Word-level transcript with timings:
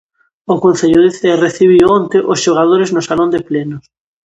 O 0.53 0.55
concello 0.63 0.99
de 1.03 1.11
Cee 1.17 1.41
recibiu 1.47 1.85
onte 1.99 2.17
os 2.31 2.39
xogadores 2.45 2.89
no 2.95 3.01
salón 3.09 3.29
de 3.31 3.43
plenos. 3.49 3.83